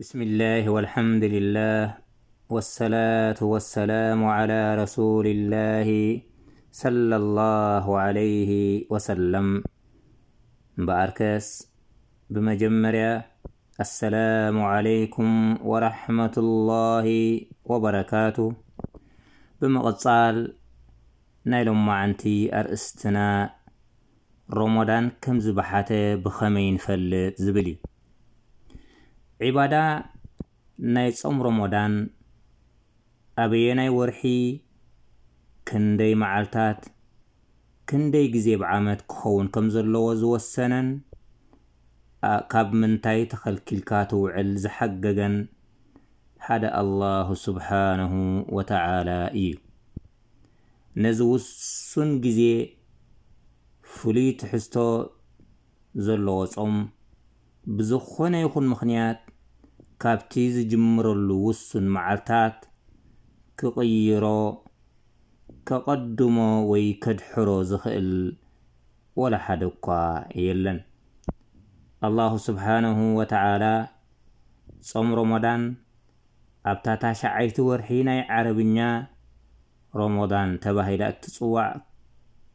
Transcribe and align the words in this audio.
ብስሚላህ 0.00 0.64
ወአልሓምድልላህ 0.72 1.84
ወሰላቱ 2.54 3.38
ወሰላሙ 3.52 4.20
ላى 4.50 4.58
ረሱሊ 4.80 5.28
ላሂ 5.52 5.90
صለ 6.80 7.10
ላሁ 7.38 7.86
ለይህ 8.16 8.50
ወሰለም 8.94 9.48
እምበኣርከስ 10.80 11.46
ብመጀመርያ 12.32 13.06
ኣሰላሙ 13.86 14.58
ዓለይኩም 14.72 15.32
ወረሕመة 15.70 16.36
ላሂ 16.68 17.08
ወበረካቱ 17.72 18.38
ብምቕጻል 19.60 20.38
ናይ 21.52 21.64
ሎም 21.70 21.80
መዓንቲ 21.90 22.22
ኣርእስትና 22.62 23.18
ሮሞዳን 24.62 25.06
ከም 25.24 25.36
ዝበሓተ 25.48 25.90
ብኸመይ 26.24 26.66
ንፈልጥ 26.78 27.28
ዝብል 27.44 27.68
እዩ 27.74 27.78
ዒባዳ 29.44 29.74
ናይ 30.94 31.08
ፆም 31.20 31.38
ሮሞዳን 31.46 31.94
ኣበየናይ 33.42 33.90
ወርሒ 33.96 34.20
ክንደይ 35.68 36.12
መዓልታት 36.22 36.80
ክንደይ 37.90 38.26
ግዜ 38.34 38.46
ብዓመት 38.62 39.00
ክኸውን 39.12 39.48
ከም 39.54 39.66
ዘለዎ 39.74 40.06
ዝወሰነን 40.22 40.88
ካብ 42.54 42.68
ምንታይ 42.80 43.20
ተኸልኪልካ 43.34 43.90
ትውዕል 44.12 44.50
ዝሓገገን 44.64 45.36
ሓደ 46.48 46.64
ኣላሁ 46.82 47.28
ስብሓነሁ 47.44 48.14
ወተዓላ 48.58 49.10
እዩ 49.42 49.52
ነዚ 51.04 51.20
ውሱን 51.34 52.12
ግዜ 52.26 52.40
ፍሉይ 53.96 54.28
ትሕዝቶ 54.42 54.76
ዘለዎ 56.08 56.38
ፆም 56.58 56.74
ብዝኾነ 57.78 58.34
ይኹን 58.42 58.66
ምኽንያት 58.72 59.20
ካብቲ 60.02 60.32
ዝጅምረሉ 60.54 61.28
ውሱን 61.46 61.86
መዓልታት 61.94 62.58
ክቕይሮ 63.60 64.24
ከቐድሞ 65.68 66.36
ወይ 66.70 66.84
ከድሕሮ 67.04 67.48
ዝኽእል 67.70 68.08
ወላ 69.22 69.34
ሓደ 69.46 69.62
እኳ 69.72 69.86
የለን 70.46 70.78
ኣላሁ 72.08 72.32
ስብሓነሁ 72.46 72.98
ወተዓላ 73.18 73.64
ጾም 74.90 75.08
ሮሞዳን 75.22 75.62
ኣብታታሸዓይቲ 76.72 77.58
ወርሒ 77.68 77.88
ናይ 78.08 78.20
ዓረብኛ 78.38 78.78
ሮሞዳን 80.00 80.50
ተባሂላ 80.66 81.02
እትፅዋዕ 81.14 81.72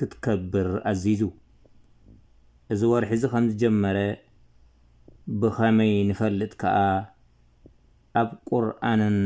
ክትከብር 0.00 0.70
ኣዚዙ 0.92 1.22
እዚ 2.74 2.80
ወርሒ 2.92 3.10
እዚ 3.16 3.24
ከምዝጀመረ 3.32 3.98
ብኸመይ 5.40 5.92
ንፈልጥ 6.08 6.52
ከዓ 6.60 6.76
ኣብ 8.20 8.30
ቁርኣንን 8.50 9.18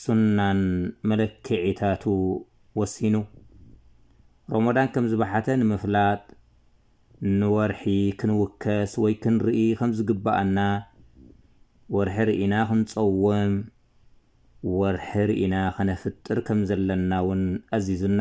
ሱናን 0.00 0.60
መለኪዒታቱ 1.10 2.04
ወሲኑ 2.78 3.14
ሮሞዳን 4.54 4.88
ከም 4.94 5.06
ዝባሓተ 5.12 5.46
ንምፍላጥ 5.60 6.20
ንወርሒ 7.38 7.82
ክንውከስ 8.20 8.92
ወይ 9.04 9.14
ክንርኢ 9.22 9.60
ከም 9.78 9.90
ዝግበአና 9.98 10.58
ወርሒ 11.96 12.16
ርኢና 12.30 12.54
ክንፀውም 12.68 13.54
ወርሒ 14.78 15.12
ርኢና 15.32 15.54
ክነፍጥር 15.76 16.38
ከም 16.48 16.60
ዘለና 16.70 17.10
እውን 17.24 17.42
ኣዚዙና 17.78 18.20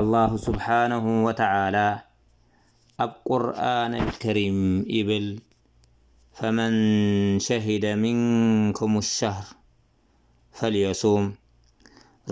ኣላሁ 0.00 0.32
ስብሓነሁ 0.48 1.06
ወተዓላ 1.28 1.76
ኣብ 3.04 3.12
ቁርኣን 3.28 3.94
ልከሪም 4.10 4.60
ይብል 4.98 5.26
فመን 6.38 6.76
ሸሂደ 7.46 7.84
ምንኩም 8.02 8.92
الሸهር 9.02 9.46
ፈليስوም 10.58 11.24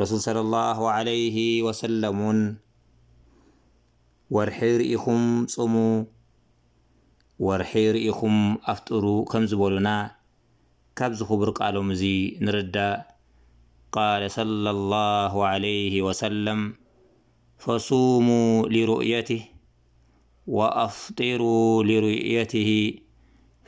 ረሱል 0.01 0.21
صلى 0.27 0.41
الله 0.47 0.79
عليه 0.97 1.37
وሰለም 1.67 2.17
እውን 2.23 2.41
ወርሒ 4.37 4.59
ርኢኩም 4.81 5.23
ፅሙ 5.55 5.75
ወርሒ 7.47 7.73
ርኢኹም 7.97 8.37
ኣፍጥሩ 8.75 9.05
ከም 9.31 9.45
ዝበሉና 9.51 9.89
ካብ 11.01 11.13
ዝክቡር 11.21 11.51
ቃሎም 11.59 11.89
እዚ 11.97 12.05
ንርዳእ 12.47 12.97
ቃል 13.97 14.23
صለى 14.39 14.71
الله 14.77 15.33
عليه 15.53 15.95
وسلም 16.07 16.61
فصوሙ 17.65 18.29
لሩؤيትه 18.75 19.43
وኣፍطሩا 20.59 21.63
لሩؤيት 21.91 22.55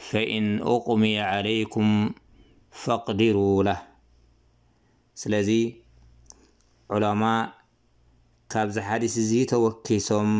ፈእን 0.06 0.46
እቅሚያ 0.72 1.18
ዓለይኩም 1.38 1.90
ፈቅዲሩላ 2.82 3.68
ስለዚ 5.22 5.50
ዑሎማ 6.94 7.24
ካብዚ 8.52 8.76
ሓዲስ 8.88 9.14
እዚ 9.22 9.30
ተወኪሶም 9.52 10.30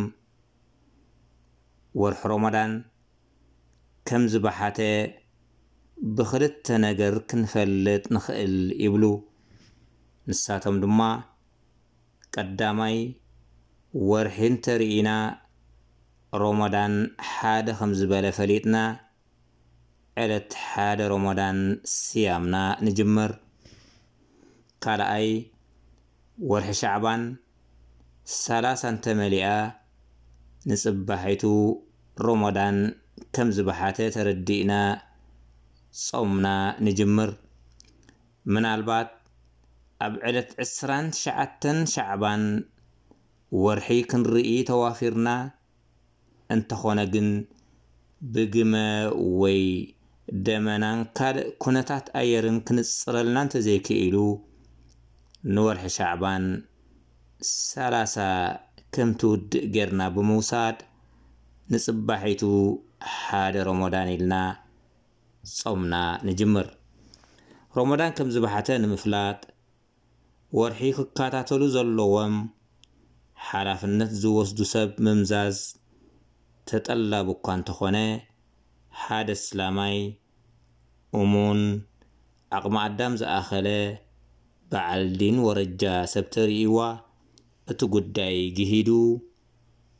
ወርሒ 2.01 2.23
ሮመዳን 2.31 2.73
ከምዝበሓተ 4.09 4.79
ብክልተ 6.17 6.67
ነገር 6.87 7.15
ክንፈልጥ 7.31 8.05
ንክእል 8.15 8.57
ይብሉ 8.85 9.05
ንሳቶም 10.31 10.77
ድማ 10.83 11.01
ቀዳማይ 12.35 12.97
ወርሒ 14.11 14.37
እንተርኢና 14.51 15.11
ሮሞዳን 16.43 16.95
ሓደ 17.31 17.67
ከም 17.79 17.91
ዝበለ 17.99 18.27
ፈሊጥና 18.39 18.77
ዕለት 20.21 20.51
ሓደ 20.69 21.01
ሮሞዳን 21.13 21.59
ስያምና 21.99 22.57
ንጅምር 22.87 23.31
ካልኣይ 24.85 25.29
ወርሒ 26.51 26.71
ሻዕባን 26.81 27.23
3ላሳንተመሊኣ 28.41 29.49
ንፅባሒቱ 30.71 31.43
ሮሞዳን 32.27 32.77
ከም 33.37 33.49
ዝ 33.57 33.65
በሓተ 33.69 33.99
ተረዲእና 34.17 34.73
ጾሙና 36.05 36.47
ንጅምር 36.87 37.31
ምናልባት 38.55 39.11
ኣብ 40.07 40.15
ዕለት 40.29 40.51
2ስራ 40.67 40.91
ሸዓተን 41.23 41.81
ሸዕባን 41.95 42.45
ወርሒ 43.65 43.89
ክንርኢ 44.13 44.53
ተዋፊርና 44.73 45.29
እንተኾነ 46.57 47.01
ግን 47.17 47.29
ብግመ 48.35 48.75
ወይ 49.43 49.61
ደመናን 50.47 50.99
ካልእ 51.19 51.49
ኩነታት 51.63 52.05
ኣየርን 52.21 52.59
ክንፅረልና 52.67 53.39
እንተ 53.45 53.55
ዘይክኢሉ 53.67 54.17
ንወርሒ 55.55 55.85
ሻዕባን 55.97 56.45
ሰላሳ 57.51 58.17
ከም 58.95 59.11
ትውድእ 59.21 59.57
ገርና 59.75 60.03
ብምውሳድ 60.17 60.79
ንፅባሒቱ 61.73 62.43
ሓደ 63.25 63.57
ሮሞዳን 63.69 64.09
ኢልና 64.15 64.35
ጾሙና 65.59 65.97
ንጅምር 66.29 66.67
ሮሞዳን 67.79 68.13
ከም 68.19 68.29
ዝባሕተ 68.37 68.69
ንምፍላጥ 68.83 69.41
ወርሒ 70.59 70.81
ክካታተሉ 71.13 71.63
ዘለዎም 71.77 72.35
ሓላፍነት 73.49 74.11
ዝወስዱ 74.23 74.59
ሰብ 74.75 74.91
ምምዛዝ 75.07 75.59
ተጠላብ 76.71 77.29
እኳ 77.37 77.47
እንተኾነ 77.59 77.97
ሓደ 79.01 79.29
ስላማይ 79.45 79.97
እሙን 81.19 81.61
ኣቕሚ 82.57 82.77
ኣዳም 82.87 83.13
ዝኣኸለ 83.21 83.69
ብዓልዲን 84.71 85.37
ወረጃ 85.47 85.83
ሰብተሪእዋ 86.15 86.79
እቲ 87.73 87.81
ጉዳይ 87.95 88.37
ግሂዱ 88.59 88.89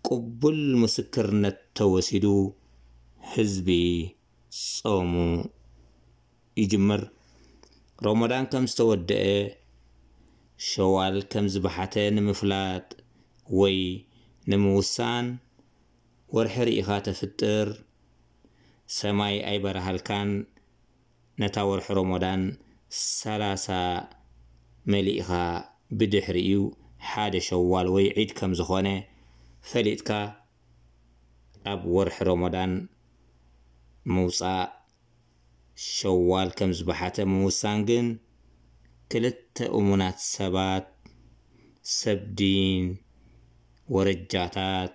ቅቡል 0.09 0.61
ምስክርነት 0.83 1.59
ተወሲዱ 1.79 2.27
ህዝቢ 3.33 3.69
ጾሙ 4.65 5.13
ይጅምር 6.61 7.03
ሮሞዳን 8.07 8.45
ከም 8.53 8.65
ዝተወደአ 8.73 9.27
ሸዋል 10.69 11.17
ከም 11.33 11.47
ዝባሓተ 11.55 11.95
ንምፍላጥ 12.17 12.89
ወይ 13.61 13.79
ንምውሳን 14.53 15.27
ወርሒ 16.37 16.57
ርኢኻ 16.69 16.89
ተፍጥር 17.07 17.69
ሰማይ 18.97 19.35
ኣይበረሃልካን 19.49 20.31
ነታ 21.41 21.57
ወርሒ 21.69 21.87
ሮሞዳን 21.99 22.41
ሰላሳ 23.03 23.67
መሊእኻ 24.93 25.29
ብድሕሪ 25.99 26.39
እዩ 26.49 26.59
ሓደ 27.09 27.35
ሸዋል 27.49 27.87
ወይ 27.95 28.07
ዒድ 28.19 28.31
ከም 28.39 28.53
ዝኾነ 28.59 28.89
ፈሊጥካ 29.71 30.11
ኣብ 31.73 31.81
ወርሒ 31.95 32.17
ሮሞዳን 32.31 32.73
ምውፃእ 34.15 34.63
ሸዋል 35.97 36.49
ከም 36.59 36.73
ዝበሓተ 36.79 37.17
ምውሳን 37.35 37.79
ግን 37.91 38.09
ክልተ 39.13 39.57
እሙናት 39.79 40.19
ሰባት 40.37 40.89
ሰብዲን 42.01 42.87
ወረጃታት 43.97 44.93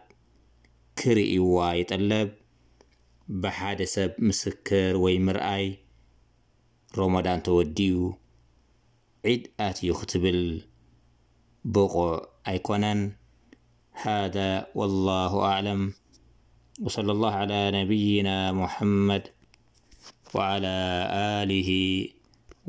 ክርእዋ 1.00 1.48
ይጠለብ 1.82 2.30
بሓደ 3.44 3.80
ሰብ 3.94 4.12
ምስክር 4.28 4.94
ወይ 5.04 5.16
ምርአይ 5.28 5.66
ሮمዳን 6.98 7.40
ተወዲዩ 7.46 7.96
ዒድት 9.30 9.78
እዩ 9.86 9.90
ክትብል 10.02 10.40
ብቁع 11.76 12.06
ኣይኮነን 12.52 13.00
هذا 14.08 14.50
والله 14.80 15.32
اعلም 15.52 15.82
وصلى 16.86 17.12
الله 17.16 17.34
على 17.44 17.60
ነብيናا 17.78 18.38
محመድ 18.62 19.24
وعلى 20.36 20.78
አله 21.38 21.70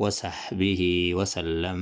وصحبه 0.02 0.82
وسلم 1.18 1.80